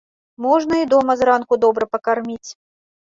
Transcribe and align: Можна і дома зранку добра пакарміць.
Можна 0.45 0.77
і 0.83 0.87
дома 0.93 1.15
зранку 1.19 1.53
добра 1.65 1.85
пакарміць. 1.97 2.49